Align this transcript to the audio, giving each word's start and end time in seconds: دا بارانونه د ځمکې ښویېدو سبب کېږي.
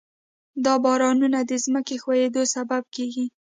دا 0.65 0.73
بارانونه 0.83 1.39
د 1.49 1.51
ځمکې 1.65 1.95
ښویېدو 2.03 2.43
سبب 2.55 2.83
کېږي. 2.95 3.25